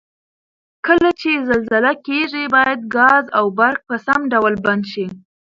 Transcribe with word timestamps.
کله 0.85 1.09
چې 1.19 1.31
زلزله 1.49 1.93
کیږي 2.07 2.43
باید 2.55 2.79
ګاز 2.95 3.25
او 3.37 3.45
برق 3.59 3.79
په 3.89 3.95
سم 4.05 4.19
ډول 4.33 4.53
بند 4.65 4.83
شي؟ 4.91 5.05